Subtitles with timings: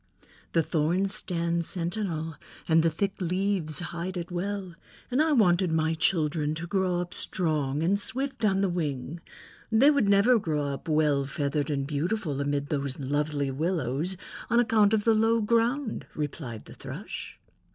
[0.53, 2.35] "The thorns stand sentinel
[2.67, 4.73] and the thick leaves hide it well,
[5.11, 9.19] and I wanted my children to grow up strong, and swift on the wing.
[9.71, 14.17] They would never grow up well feathered and beautiful amid those lovely willows
[14.49, 17.37] on account of the low ground," replied the Thrush.